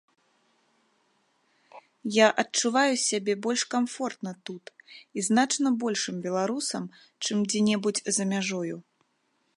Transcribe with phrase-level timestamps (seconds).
[2.15, 4.65] Я адчуваю сябе больш камфортна тут,
[5.19, 6.83] і значна большым беларусам,
[7.29, 8.77] чым дзе-небудзь за мяжою.